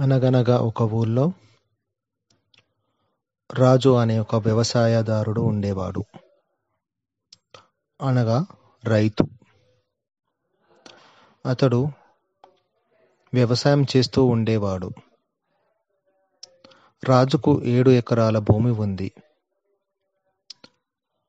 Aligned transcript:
అనగనగా 0.00 0.58
ఒక 0.58 0.82
ఊళ్ళో 0.82 1.32
రాజు 3.54 3.90
అనే 3.90 4.18
ఒక 4.18 4.36
వ్యవసాయదారుడు 4.36 5.40
ఉండేవాడు. 5.40 6.04
అనగా 8.02 8.46
రైతు. 8.84 9.24
అతడు 11.46 11.88
వ్యవసాయం 13.34 13.86
చేస్తూ 13.96 14.24
ఉండేవాడు. 14.24 14.90
రాజుకు 17.04 17.62
ఏడు 17.64 17.90
ఎకరాల 17.90 18.38
భూమి 18.38 18.70
ఉంది. 18.70 19.12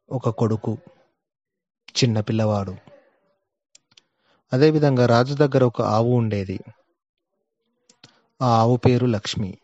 ఒక 0.09 0.29
కొడుకు 0.29 0.77
చిన్నపిల్లవాడు 1.91 2.75
అదేవిధంగా 4.53 5.05
రాజు 5.05 5.33
దగ్గర 5.33 5.63
ఒక 5.63 5.81
ఆవు 5.81 6.09
ఉండేది. 6.09 6.59
ఆ 8.43 8.47
ఆవు 8.47 8.77
పేరు 8.77 9.05
లక్ష్మి. 9.05 9.57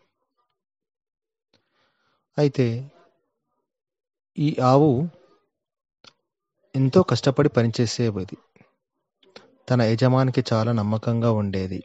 అయితే 2.38 2.90
ఈ 4.38 4.56
ఆవు 4.64 5.08
ఎంతో 6.76 7.02
కష్టపడి 7.02 7.48
పనిచేసేది. 7.48 8.36
తన 9.70 9.82
యజమానికి 9.82 10.44
చాలా 10.52 10.72
నమ్మకంగా 10.72 11.32
ఉండేది. 11.32 11.84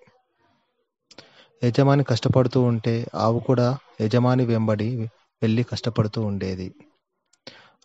యజమాని 1.63 2.03
కష్టపడుతూ 2.03 2.61
ఉంటే 2.61 3.05
ఆవు 3.15 3.39
కూడా 3.39 3.77
యజమాని 4.01 4.45
వెంబడి 4.45 5.09
వెళ్ళి 5.41 5.63
కష్టపడుతూ 5.63 6.21
ఉండేది. 6.21 6.75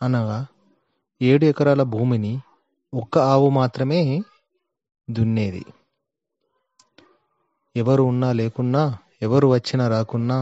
అనగా 0.02 0.46
ఏడు 1.22 1.44
ఎకరాల 1.44 1.82
భూమిని 1.82 2.40
ఒక్క 2.94 3.18
ఆవు 3.18 3.50
మాత్రమే 3.50 4.22
దున్నేది. 5.10 5.64
ఎవరు 7.76 8.02
ఉన్నా 8.02 8.32
లేకున్నా, 8.32 8.98
ఎవరు 9.22 9.46
వచ్చినా 9.46 9.88
రాకున్నా 9.88 10.38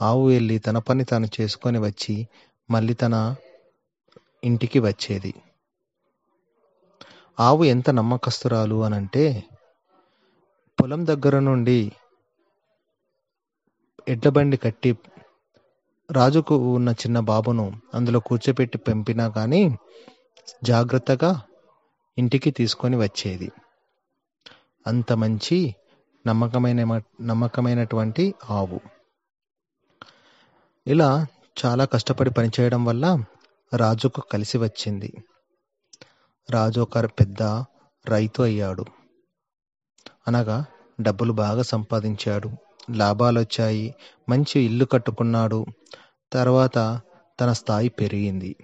ఆవు 0.00 0.28
వెళ్ళి 0.28 0.58
తన 0.58 0.78
పని 0.78 1.04
తాను 1.04 1.28
చేసుకొని 1.40 1.78
వచ్చి 1.78 2.26
మళ్ళీ 2.70 2.94
తన 2.94 3.34
ఇంటికి 4.44 4.78
వచ్చేది. 4.78 5.34
ఆవు 7.40 7.64
ఎంత 7.64 7.90
నమ్మకస్తురాలు 7.90 8.76
అని 8.84 8.94
అంటే 8.94 9.24
పొలం 10.78 11.06
దగ్గర 11.06 11.38
నుండి 11.38 11.92
ఎడ్లబండి 14.08 14.56
కట్టి 14.56 14.96
రాజుకు 16.10 16.56
ఉన్న 16.56 16.88
చిన్న 16.88 17.18
బాబును 17.20 17.80
అందులో 17.94 18.20
కూర్చోపెట్టి 18.20 18.78
పెంపినా 18.78 19.28
కానీ 19.28 19.62
జాగ్రత్తగా 20.64 21.40
ఇంటికి 22.18 22.50
తీసుకొని 22.50 22.96
వచ్చేది. 22.96 23.52
అంత 24.86 25.12
మంచి 25.12 25.74
నమ్మకమైన 26.26 27.00
నమ్మకమైనటువంటి 27.20 28.34
ఆవు. 28.50 28.80
ఇలా 30.86 31.26
చాలా 31.64 31.84
కష్టపడి 31.84 32.30
పనిచేయడం 32.30 32.84
వల్ల 32.84 33.24
రాజుకు 33.76 34.20
కలిసి 34.20 34.58
వచ్చింది. 34.58 35.12
రాజు 36.50 36.80
ఒక 36.80 36.98
పెద్ద 36.98 37.42
రైతు 38.08 38.42
అయ్యాడు. 38.42 38.84
అనగా 40.28 40.64
డబ్బులు 41.00 41.32
బాగా 41.32 41.62
సంపాదించాడు. 41.62 42.50
లాభాలు 42.90 43.40
వచ్చాయి 43.40 43.94
మంచి 44.28 44.60
ఇల్లు 44.60 44.84
కట్టుకున్నాడు. 44.84 45.66
తర్వాత 46.32 47.00
తన 47.40 47.52
స్థాయి 47.52 47.88
పెరిగింది. 47.88 48.56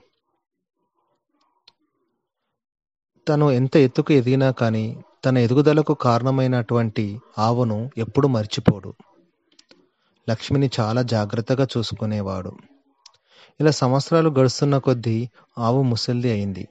తను 3.29 3.51
ఎంత 3.51 3.77
ఎత్తుకు 3.77 4.13
ఎదిగినా 4.13 4.51
కానీ 4.51 5.05
తన 5.25 5.39
ఎదుగుదలకు 5.39 5.95
కారణమైనటువంటి 5.95 7.05
ఆవును 7.39 7.91
ఎప్పుడూ 7.99 8.29
మర్చిపోడు. 8.29 8.91
లక్ష్మిని 10.31 10.69
చాలా 10.81 11.03
జాగ్రత్తగా 11.13 11.67
చూసుకునేవాడు. 11.75 12.53
ఇలా 13.61 13.71
సంవత్సరాలు 13.71 14.31
గడుస్తున్న 14.31 14.79
కొద్దీ 14.79 15.29
ఆవు 15.59 15.83
ముసలిది 15.83 16.31
అయింది. 16.31 16.65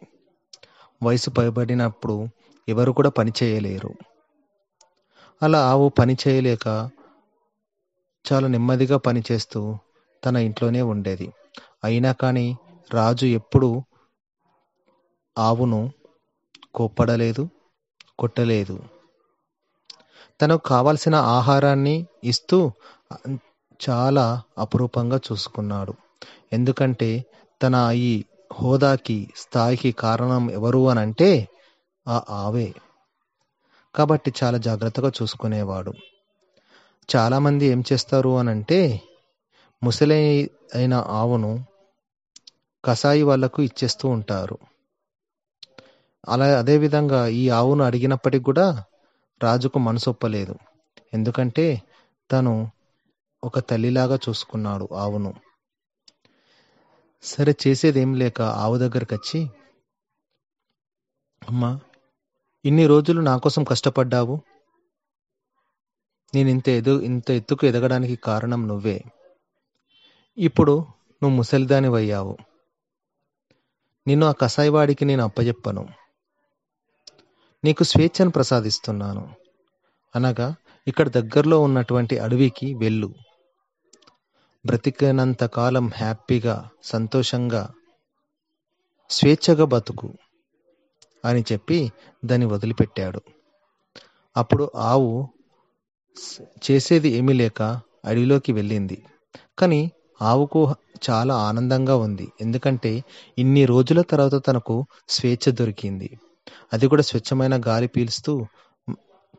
వయసు 1.03 1.29
పైబడినప్పుడు 1.29 2.27
ఎవరు 2.69 2.91
కూడా 2.91 3.09
పని 3.09 3.31
చేయలేరు. 3.43 3.91
అలా 5.43 5.59
ఆవు 5.69 5.89
పని 5.89 6.17
చేయలేక 6.27 6.67
చాలా 8.25 8.47
నెమ్మదిగా 8.47 8.97
పనిచేస్తూ 8.97 9.77
తన 10.25 10.35
ఇంట్లోనే 10.37 10.81
ఉండేది. 10.81 11.27
అయినా 11.83 12.11
కానీ 12.11 12.47
రాజు 12.93 13.25
ఎప్పుడూ 13.25 13.69
ఆవును 15.37 15.81
కోప్పడలేదు, 16.75 17.49
కొట్టలేదు. 18.23 18.75
తనకు 20.41 20.63
కావలసిన 20.67 21.15
ఆహారాన్ని 21.15 21.95
ఇస్తూ 22.23 22.71
చాలా 23.81 24.25
అపురూపంగా 24.57 25.17
చూసుకున్నాడు. 25.17 25.93
ఎందుకంటే 26.53 27.09
తన 27.61 27.75
ఈ 27.93 28.11
హోదాకి, 28.53 29.17
స్థాయికి 29.35 29.91
కారణం 29.91 30.43
ఎవరు 30.51 30.89
అనంటే 30.89 31.29
ఆ 32.07 32.17
ఆవే. 32.29 32.73
కాబట్టి 33.95 34.29
చాలా 34.43 34.57
జాగ్రత్తగా 34.57 35.11
చూసుకునేవాడు. 35.21 35.93
చాలామంది 37.09 37.65
ఏం 37.65 37.83
చేస్తారు 37.93 38.31
అనంటే 38.39 38.81
ముసలి 39.83 40.19
అయిన 40.75 40.93
ఆవును 40.93 41.51
కసాయి 42.85 43.23
వాళ్ళకు 43.23 43.59
ఇచ్చేస్తూ 43.61 44.05
ఉంటారు. 44.09 44.57
అలా 46.27 46.59
అదేవిధంగా 46.59 47.27
ఈ 47.27 47.49
ఆవును 47.49 47.83
అడిగినప్పటికి 47.83 48.43
కూడా 48.43 48.83
రాజుకు 49.43 49.79
మనసొప్పలేదు. 49.79 50.55
ఎందుకంటే 51.13 51.81
తను 52.31 52.71
ఒక 53.43 53.59
తల్లిలాగా 53.59 54.15
చూసుకున్నాడు 54.15 54.89
ఆవును. 54.93 55.33
సరే 57.23 57.55
చేసేదేం 57.67 58.13
లేక 58.13 58.41
ఆవు 58.41 58.77
దగ్గరకొచ్చి 58.77 59.49
అమ్మా 61.49 61.79
ఇన్ని 62.65 62.87
రోజులు 62.87 63.21
నా 63.21 63.37
కోసం 63.37 63.63
కష్టపడ్డావు. 63.63 64.39
నేను 66.35 66.49
ఇంత 66.49 66.69
ఎదు 66.69 67.01
ఇంత 67.01 67.31
ఎత్తుకు 67.31 67.65
ఎదగడానికి 67.65 68.15
కారణం 68.15 68.67
నువ్వే. 68.67 69.03
ఇప్పుడు 70.37 70.71
నువ్వు 71.23 71.29
ముసలిదానివయ్యావు. 71.29 72.37
నిన్ను 74.07 74.27
ఆ 74.27 74.31
కసాయివాడికి 74.31 75.05
నేను 75.05 75.23
అప్పజెప్పను. 75.23 76.02
నీకు 77.63 77.83
స్వేచ్ఛను 77.83 78.31
ప్రసాదిస్తున్నాను. 78.31 79.29
అనగా 80.15 80.55
ఇక్కడ 80.87 81.09
దగ్గరలో 81.09 81.61
ఉన్నటువంటి 81.61 82.19
అడవికి 82.19 82.73
వెళ్ళు. 82.73 83.13
బ్రతికినంత 84.65 85.43
కాలం 85.43 85.91
హ్యాపీగా, 85.95 86.69
సంతోషంగా, 86.83 87.69
స్వేచ్ఛగా 89.09 89.65
బతుకు 89.65 90.13
అని 91.25 91.43
చెప్పి 91.51 91.91
దాన్ని 92.25 92.47
వదిలిపెట్టాడు. 92.47 93.21
అప్పుడు 94.37 94.71
ఆవు 94.75 95.27
చేసేది 96.37 97.09
ఏమీ 97.09 97.33
లేక 97.33 97.61
అడవిలోకి 98.05 98.51
వెళ్ళింది. 98.51 99.05
కానీ 99.59 99.91
ఆవుకు 100.21 100.75
చాలా 101.09 101.35
ఆనందంగా 101.35 101.95
ఉంది. 101.95 102.31
ఎందుకంటే 102.41 103.03
ఇన్ని 103.37 103.65
రోజుల 103.65 104.01
తర్వాత 104.01 104.47
తనకు 104.47 104.85
స్వేచ్ఛ 105.09 105.51
దొరికింది. 105.51 106.19
అది 106.73 106.87
కూడా 106.87 107.03
స్వచ్ఛమైన 107.03 107.61
గాలి 107.67 107.87
పీలుస్తూ 107.87 108.45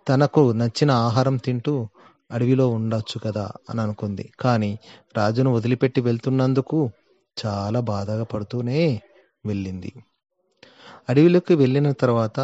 తనకు 0.09 0.53
నచ్చిన 0.53 0.91
ఆహారం 0.91 1.37
తింటూ 1.37 1.89
అడవిలో 2.31 2.69
ఉండొచ్చు 2.69 3.19
కదా 3.19 3.51
అని 3.71 3.81
అనుకుంది. 3.81 4.33
కానీ 4.41 4.79
రాజును 5.17 5.53
వదిలిపెట్టి 5.53 6.01
వెళ్తున్నందుకు 6.01 6.91
చాలా 7.37 7.81
బాధగా 7.81 8.25
పడుతూనే 8.25 9.03
వెళ్ళింది. 9.47 9.93
అడవిలోకి 11.09 11.55
వెళ్ళిన 11.55 11.93
తర్వాత 11.93 12.41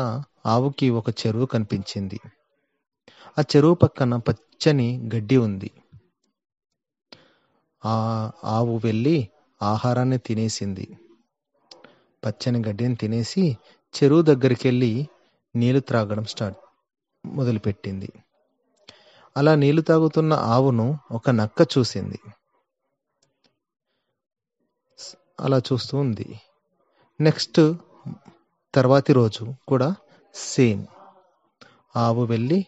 ఆవుకి 0.47 0.91
ఒక 0.91 1.11
చెరువు 1.11 1.47
కనిపించింది. 1.47 2.19
ఆ 3.39 3.43
చెరువు 3.57 3.75
పక్కన 3.75 4.17
పచ్చని 4.17 5.11
గడ్డి 5.15 5.37
ఉంది. 5.37 5.71
ఆ 7.85 7.97
ఆవు 8.45 8.81
వెళ్ళి 8.85 9.29
ఆహారాన్ని 9.63 10.19
తినేసింది. 10.19 10.87
పచ్చని 12.23 12.69
గడ్డిని 12.69 12.95
తినేసి 12.95 13.57
చెరువు 13.95 14.23
దగ్గరికి 14.23 14.69
వెళ్ళి 14.69 15.09
నీళ్ళు 15.57 15.81
త్రాగడం 15.81 16.25
స్టార్ట్ 16.25 16.59
మొదలుపెట్టింది. 17.27 18.13
అలా 19.37 19.55
నీళ్ళు 19.55 19.83
తాగుతున్న 19.83 20.33
ఆవును 20.33 20.99
ఒక 21.13 21.31
నక్క 21.31 21.69
చూసింది. 21.79 22.19
అలా 25.41 25.59
చూస్తూ 25.59 25.99
ఉంది. 25.99 26.41
నెక్స్ట్ 27.21 27.61
తర్వాతి 28.75 29.13
రోజు 29.13 29.55
కూడా 29.69 29.95
సేమ్. 30.35 30.87
ఆవు 31.97 32.25
వెళ్ళి 32.25 32.67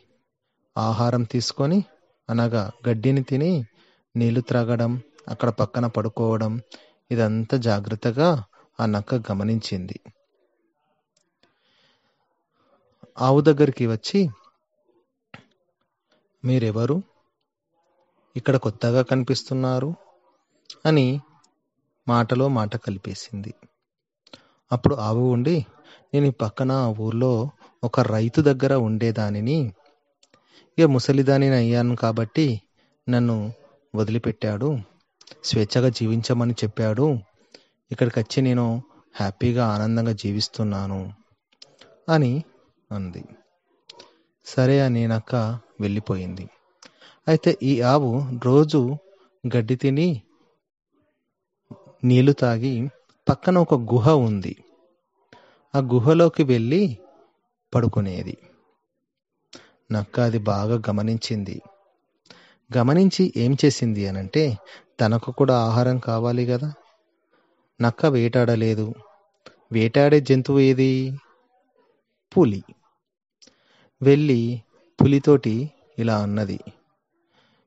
ఆహారం 0.76 1.22
తీసుకొని 1.22 1.84
అనగా 2.30 2.70
గడ్డిని 2.88 3.22
తిని 3.22 3.64
నీళ్ళు 4.16 4.40
త్రాగడం, 4.40 5.02
అక్కడ 5.28 5.50
పక్కన 5.50 5.86
పడుకోవడం 5.86 6.60
ఇదంతా 7.10 7.56
జాగ్రత్తగా 7.56 8.44
ఆ 8.80 8.86
నక్క 8.86 9.14
గమనించింది. 9.14 10.00
ఆవు 13.20 13.40
దగ్గరికి 13.40 13.86
వచ్చి 13.86 14.28
మీరెవరు? 16.44 17.02
ఇక్కడ 18.36 18.56
కొత్తగా 18.56 19.02
కనిపిస్తున్నారు? 19.02 19.94
అని 20.86 21.20
మాటలో 22.08 22.48
మాట 22.48 22.76
కలిపేసింది. 22.76 23.54
అప్పుడు 24.72 24.94
ఆవు 24.94 25.32
ఉండి 25.32 25.66
నేను 26.14 26.26
ఈ 26.26 26.30
పక్కన 26.30 26.94
ఊర్లో 27.00 27.50
ఒక 27.84 28.00
రైతు 28.00 28.40
దగ్గర 28.40 28.74
ఉండేదానిని 28.74 29.72
ఇక 30.78 30.84
ముసలిదానిని 30.84 31.54
అయ్యాను 31.54 31.96
కాబట్టి 31.96 32.60
నన్ను 33.08 33.52
వదిలిపెట్టాడు 33.94 34.78
స్వేచ్ఛగా 35.44 35.88
జీవించమని 35.88 36.52
చెప్పాడు. 36.52 37.18
ఇక్కడికి 37.92 38.20
వచ్చి 38.20 38.42
నేను 38.42 38.82
హ్యాపీగా 39.16 39.66
ఆనందంగా 39.66 40.12
జీవిస్తున్నాను 40.12 41.12
అని 42.08 42.44
అంది. 42.92 43.22
సరే 44.46 44.80
అని 44.80 45.08
నక్క 45.08 45.34
వెళ్ళిపోయింది. 45.80 46.44
అయితే 47.28 47.58
ఈ 47.62 47.80
ఆవు 47.80 48.10
రోజు 48.44 48.80
గడ్డి 49.44 49.76
తిని 49.76 50.08
నీళ్ళు 52.04 52.32
తాగి 52.32 52.72
పక్కన 53.28 53.58
ఒక 53.58 53.74
గుహ 53.74 54.14
ఉంది. 54.20 54.54
ఆ 55.74 55.78
గుహలోకి 55.78 56.42
వెళ్ళి 56.44 56.82
పడుకునేది. 57.72 58.34
నక్క 59.90 60.20
అది 60.20 60.38
బాగా 60.38 60.82
గమనించింది. 60.90 61.56
గమనించి 62.70 63.32
ఏం 63.36 63.56
చేసింది 63.64 64.08
అనంటే 64.08 64.44
తనకు 65.00 65.32
కూడా 65.32 65.58
ఆహారం 65.58 65.98
కావాలి 65.98 66.46
కదా. 66.46 66.68
నక్క 67.80 68.06
వేటాడలేదు. 68.06 68.86
వేటాడే 69.72 70.20
జంతువు 70.20 70.58
ఏది? 70.60 70.90
పులి. 72.32 72.62
వెళ్ళి 74.02 74.62
పులితోటి 75.02 75.70
ఇలా 75.98 76.22
అన్నది 76.22 76.60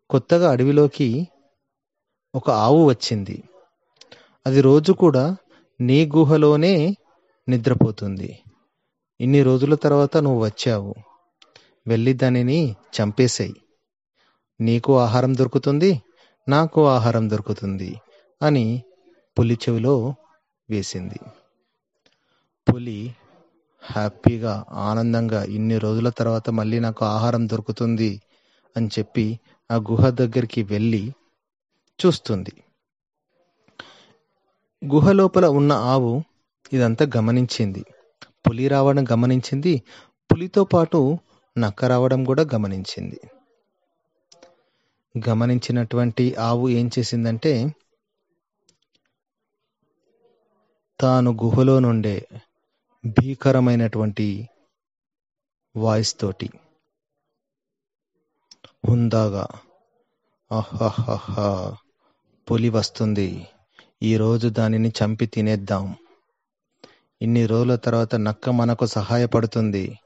కొత్తగా 0.09 0.51
అడవిలోకి 0.51 1.27
ఒక 2.35 2.49
ఆవు 2.49 2.89
వచ్చింది. 2.89 3.43
అది 4.47 4.61
రోజు 4.61 4.91
కూడా 4.91 5.37
నీ 5.81 6.05
గుహలోనే 6.05 6.97
నిద్రపోతుంది. 7.49 8.39
ఇన్ని 9.21 9.43
రోజుల 9.43 9.75
తర్వాత 9.75 10.17
నువ్వు 10.17 10.45
వచ్చావు. 10.45 10.95
వెళ్ళి 11.87 12.13
దానిని 12.13 12.75
చంపేసేయి. 12.95 13.55
నీకు 14.61 14.99
ఆహారం 14.99 15.37
దొరుకుతుంది 15.37 16.01
నాకు 16.49 16.87
ఆహారం 16.87 17.29
దొరుకుతుంది 17.29 18.01
అని 18.41 18.83
పులి 19.39 19.53
చెవిలో 19.53 20.15
వేసింది. 20.69 21.19
పులి 22.71 23.15
హ్యాపీగా 23.93 24.65
ఆనందంగా 24.71 25.43
ఇన్ని 25.43 25.77
రోజుల 25.77 26.09
తర్వాత 26.09 26.49
మళ్ళీ 26.49 26.79
నాకు 26.79 27.05
ఆహారం 27.05 27.49
దొరుకుతుంది 27.49 28.21
అని 28.75 28.87
చెప్పి 28.87 29.39
ఆ 29.71 29.75
గుహ 29.75 30.09
దగ్గరికి 30.09 30.63
వెళ్ళి 30.63 31.13
చూస్తుంది. 31.99 32.53
గుహ 34.85 35.11
లోపల 35.11 35.45
ఉన్న 35.45 35.73
ఆవు 35.73 36.23
ఇదంతా 36.73 37.05
గమనించింది. 37.17 37.83
పులి 38.47 38.67
రావడం 38.67 39.03
గమనించింది. 39.03 39.83
పులితో 40.29 40.63
పాటు 40.63 41.17
నక్క 41.57 41.85
రావడం 41.85 42.23
కూడా 42.23 42.43
గమనించింది. 42.55 43.19
గమనించినటువంటి 45.27 46.35
ఆవు 46.35 46.69
ఏం 46.69 46.89
చేసిందంటే 46.99 47.53
తాను 50.99 51.31
గుహలో 51.31 51.79
నుండే 51.79 52.27
భీకరమైనటువంటి 53.05 54.49
వాయిస్ 55.75 56.19
తోటి 56.19 56.49
హుందాగా 58.87 59.47
ఆహాహాహా 60.51 61.77
పులి 62.51 62.69
వస్తుంది. 62.69 63.47
ఈరోజు 64.03 64.47
దానిని 64.47 64.89
చంపి 64.89 65.25
తినేద్దాం. 65.25 65.95
ఇన్ని 67.21 67.45
రోజుల 67.45 67.75
తర్వాత 67.75 68.15
నక్క 68.15 68.49
మనకు 68.49 68.85
సహాయపడుతుంది. 68.85 69.99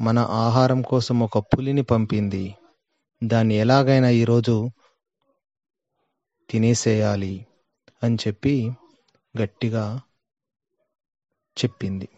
మన 0.00 0.18
ఆహారం 0.18 0.82
కోసం 0.82 1.20
ఒక 1.20 1.38
పులిని 1.38 1.82
పంపింది. 1.82 2.54
దాన్ని 3.24 3.54
ఎలాగైనా 3.54 4.08
ఈరోజు 4.08 4.70
తినేసేయాలి 6.50 7.46
అని 8.02 8.14
చెప్పి 8.14 8.72
గట్టిగా 9.40 10.00
చెప్పింది. 11.64 12.08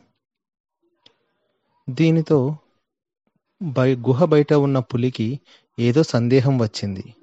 దీనితో 1.90 2.56
బై 3.62 3.96
గుహ 3.96 4.24
బయట 4.24 4.52
ఉన్న 4.52 4.78
పులికి 4.78 5.40
ఏదో 5.78 6.02
సందేహం 6.02 6.58
వచ్చింది. 6.58 7.14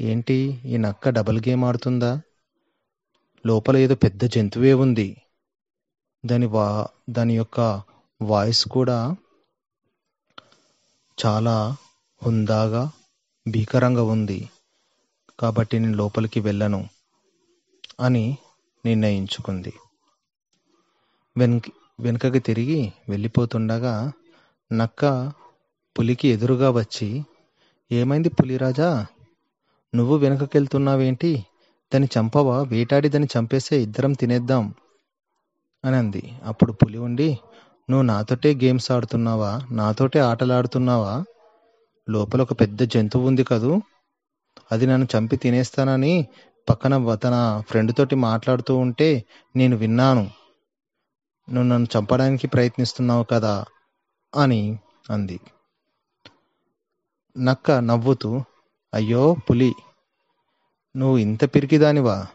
ఏంటి 0.00 0.34
ఈ 0.64 0.76
నక్క 0.76 1.10
డబల్ 1.10 1.38
గేమ్ 1.38 1.64
ఆడుతుందా? 1.64 2.20
లోపల 3.46 3.76
ఏదో 3.76 3.94
పెద్ద 3.94 4.24
జంతువే 4.24 4.74
ఉంది. 4.74 5.22
దాని 6.26 6.46
వా 6.46 6.88
దాని 7.10 7.36
యొక్క 7.36 7.82
వాయిస్ 8.22 8.68
కూడా 8.68 9.16
చాలా 11.26 11.76
హుందాగా 12.22 12.92
భీకరంగా 13.48 14.02
ఉంది. 14.02 14.50
కాబట్టి 15.40 15.78
నేను 15.78 15.96
లోపలికి 15.96 16.40
వెళ్ళను 16.40 16.88
అని 18.00 18.38
నిర్ణయించుకుంది. 18.84 19.72
వెన్ 21.36 21.60
వెనుకకి 22.00 22.38
తిరిగి 22.38 22.92
వెళ్ళిపోతుండగా 23.08 24.12
నక్క 24.72 25.32
పులికి 25.98 26.28
ఎదురుగా 26.28 26.70
వచ్చి 26.70 27.24
ఏమైంది 27.92 28.28
పులిరాజా? 28.28 29.06
నువ్వు 29.94 30.16
వెనుకకెళ్తున్నావేంటి? 30.16 31.44
దాన్ని 31.94 32.08
చంపవా? 32.18 32.62
వేటాడి 32.62 33.08
దాన్ని 33.08 33.38
చంపేస్తే 33.38 33.82
ఇద్దరం 33.82 34.12
తినేద్దాం 34.12 34.74
అని 35.84 35.96
అంది. 35.96 36.32
అప్పుడు 36.44 36.72
పులి 36.72 36.98
ఉండి 36.98 37.38
నువ్వు 37.90 38.02
నాతోటే 38.02 38.54
గేమ్స్ 38.54 38.90
ఆడుతున్నావా? 38.92 39.60
నాతోటే 39.70 40.18
ఆటలాడుతున్నావా? 40.18 41.24
లోపల 42.10 42.42
ఒక 42.42 42.52
పెద్ద 42.52 42.82
జంతువు 42.82 43.26
ఉంది 43.26 43.44
కదూ? 43.44 43.80
అది 44.72 44.86
నన్ను 44.86 45.08
చంపి 45.16 45.36
తినేస్తానని 45.36 46.26
పక్కన 46.68 47.14
తన 47.14 47.62
ఫ్రెండ్ 47.68 47.96
తోటి 47.96 48.14
మాట్లాడుతూ 48.16 48.76
ఉంటే 48.76 49.24
నేను 49.56 49.76
విన్నాను. 49.76 50.37
నువ్వు 51.50 51.70
నన్ను 51.70 51.98
చంపడానికి 51.98 52.46
ప్రయత్నిస్తున్నావు 52.46 53.24
కదా 53.24 53.64
అని 54.36 54.78
అంది. 55.10 55.40
నక్క 57.38 57.70
నవ్వుతూ 57.70 58.40
అయ్యో 58.94 59.36
పులి 59.50 59.74
నువ్వు 60.96 61.18
ఇంత 61.18 61.44
పిరికిదానివా? 61.44 62.26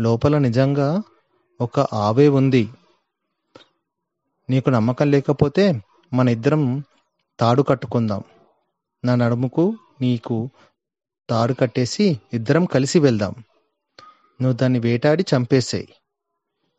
లోపల 0.00 0.38
నిజంగా 0.38 1.02
ఒక 1.60 1.80
ఆవే 1.80 2.28
ఉంది. 2.28 2.70
నీకు 4.50 4.70
నమ్మకం 4.70 5.10
లేకపోతే 5.10 5.82
మన 6.12 6.28
ఇద్దరం 6.28 6.82
తాడు 7.40 7.62
కట్టుకుందాం. 7.62 8.22
నా 9.04 9.14
నడుముకు 9.14 9.76
నీకు 10.00 10.50
తాడు 11.30 11.52
కట్టేసి 11.52 12.20
ఇద్దరం 12.32 12.64
కలిసి 12.64 12.98
వెళ్దాం. 12.98 13.34
నువ్వు 14.42 14.52
దాన్ని 14.52 14.78
వేటాడి 14.78 15.24
చంపేసేయి. 15.36 15.88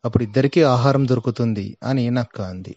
అప్పుడు 0.04 0.22
ఇద్దరికీ 0.22 0.62
ఆహారం 0.62 1.08
దొరుకుతుంది 1.08 1.76
అని 1.82 2.10
నక్క 2.10 2.40
అంది. 2.40 2.76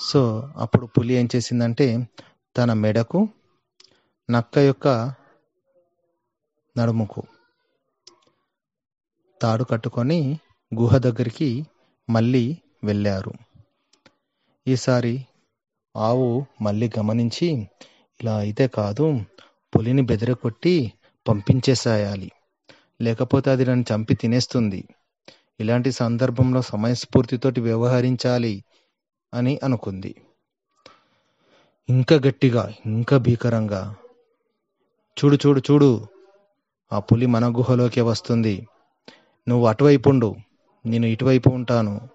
సో 0.00 0.50
అప్పుడు 0.56 0.86
పులి 0.86 1.14
ఏం 1.14 1.28
చేసిందంటే 1.36 2.06
తన 2.56 2.72
మెడకు 2.72 3.28
నక్క 4.30 4.58
యొక్క 4.58 4.88
నడుముకు 6.76 7.22
తాడు 9.42 9.64
కట్టుకొని 9.64 10.38
గుహ 10.74 10.96
దగ్గరికి 10.96 11.66
మళ్ళీ 12.10 12.56
వెళ్ళారు. 12.84 13.32
ఈసారి 14.66 15.26
ఆవు 15.96 16.46
మళ్ళీ 16.62 16.90
గమనించి 16.98 17.48
ఇలా 18.20 18.36
అయితే 18.36 18.66
కాదు 18.66 19.20
పులిని 19.76 20.02
బెదిరకొట్టి 20.02 20.92
పంపించేసేయాలి. 21.28 22.30
లేకపోతే 23.00 23.50
అది 23.50 23.64
నన్ను 23.64 23.84
చంపి 23.94 24.14
తినేస్తుంది. 24.14 24.84
ఇలాంటి 25.60 25.92
సందర్భంలో 25.92 26.62
సమయస్ఫూర్తితోటి 26.62 27.60
వ్యవహరించాలి 27.60 28.64
అని 29.34 29.60
అనుకుంది. 29.64 30.14
ఇంకా 31.88 32.16
గట్టిగా 32.16 32.72
ఇంకా 32.86 33.18
భీకరంగా. 33.18 33.96
చూడు 35.12 35.36
చూడు 35.36 35.60
చూడు. 35.70 36.06
ఆ 36.92 36.98
పులి 36.98 37.26
మన 37.26 37.46
గుహలోకి 37.46 38.00
వస్తుంది. 38.00 38.66
నువ్వు 39.48 39.66
అటువైపు 39.66 40.08
ఉండు. 40.08 40.34
నేను 40.86 41.06
ఇటువైపు 41.06 41.48
ఉంటాను. 41.48 42.08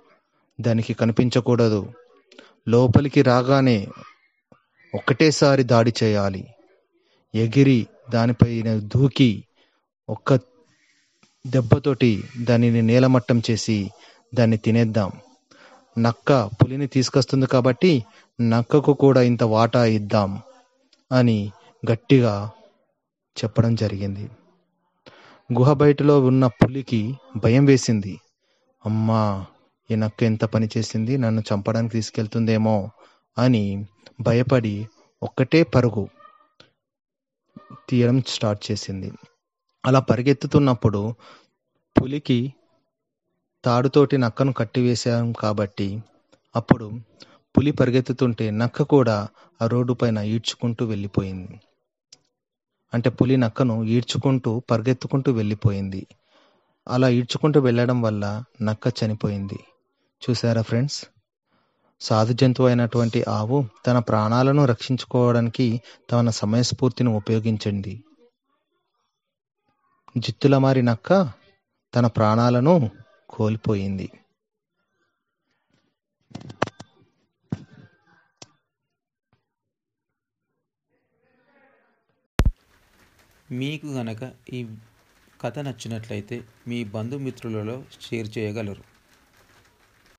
దానికి 0.61 0.93
కనిపించకూడదు. 0.93 1.93
లోపలికి 2.69 3.21
రాగానే 3.21 3.87
ఒక్కటేసారి 4.95 5.63
దాడి 5.63 5.93
చేయాలి. 6.03 6.47
ఎగిరి 7.35 7.87
దానిపైన 8.09 8.79
దూకి 8.79 9.43
ఒక్క 10.09 10.39
దెబ్బతోటి 11.47 12.23
దానిని 12.37 12.81
నేలమట్టం 12.81 13.41
చేసి 13.51 13.91
దాన్ని 14.35 14.57
తినేద్దాం. 14.57 15.11
నక్క 15.97 16.45
పులిని 16.45 16.87
తీసుకొస్తుంది 16.87 17.45
కాబట్టి 17.45 18.05
నక్కకు 18.41 18.93
కూడా 18.93 19.21
ఇంత 19.21 19.43
వాటా 19.43 19.85
ఇద్దాం 19.85 20.41
అని 21.11 21.51
గట్టిగా 21.91 22.51
చెప్పడం 23.37 23.75
జరిగింది. 23.75 24.29
గుహ 25.53 25.73
బయటలో 25.73 26.21
ఉన్న 26.21 26.47
పులికి 26.47 27.15
భయం 27.35 27.65
వేసింది. 27.65 28.19
అమ్మా 28.85 29.45
ఈ 29.91 29.95
నక్క 29.95 30.23
ఎంత 30.23 30.45
పని 30.45 30.69
చేసింది? 30.77 31.17
నన్ను 31.17 31.43
చంపడానికి 31.53 31.93
తీసుకెళ్తుందేమో 31.93 32.89
అని 33.37 33.85
భయపడి 34.21 34.87
ఒక్కటే 35.23 35.63
పరుగు 35.63 36.07
తీయడం 37.89 38.21
స్టార్ట్ 38.27 38.71
చేసింది. 38.71 39.11
అలా 39.85 39.99
పరిగెత్తుతున్నప్పుడు 39.99 41.13
పులికి 42.01 42.53
తాడుతోటి 43.65 44.17
నక్కను 44.17 44.53
కట్టివేశాం 44.53 45.31
కాబట్టి 45.31 46.03
అప్పుడు 46.55 46.91
పులి 47.57 47.71
పరిగెత్తుతుంటే 47.71 48.51
నక్క 48.51 48.81
కూడా 48.81 49.27
ఆ 49.61 49.67
రోడ్డు 49.67 49.93
పైన 49.93 50.17
ఈడ్చుకుంటూ 50.17 50.85
వెళ్ళిపోయింది. 50.85 51.61
అంటే 52.93 53.09
పులి 53.09 53.37
నక్కను 53.37 53.83
ఈడ్చుకుంటూ 53.83 54.59
పరిగెత్తుకుంటూ 54.59 55.31
వెళ్ళిపోయింది. 55.31 56.07
అలా 56.87 57.09
ఈడ్చుకుంటూ 57.09 57.59
వెళ్ళడం 57.59 58.01
వల్ల 58.01 58.43
నక్క 58.61 58.93
చనిపోయింది. 59.03 59.59
చూసారా 60.29 60.61
ఫ్రెండ్స్? 60.61 61.05
సాధు 62.01 62.33
జంతువు 62.33 62.67
అయినటువంటి 62.67 63.25
ఆవు 63.29 63.65
తన 63.87 63.99
ప్రాణాలను 63.99 64.65
రక్షించుకోవడానికి 64.65 65.81
తన 66.11 66.29
సమయస్ఫూర్తిని 66.29 67.09
ఉపయోగించండి. 67.09 68.03
జిత్తుల 70.17 70.57
మారి 70.57 70.81
నక్క 70.81 71.33
తన 71.95 72.07
ప్రాణాలను 72.07 72.91
కోల్పోయింది. 73.29 74.11
మీకు 83.51 83.87
గనక 83.87 84.31
ఈ 84.53 84.75
కథ 85.41 85.59
నచ్చినట్లయితే 85.59 86.43
మీ 86.67 86.83
బంధుమిత్రులలో 86.83 87.83
షేర్ 88.01 88.37
చేయగలరు. 88.37 88.96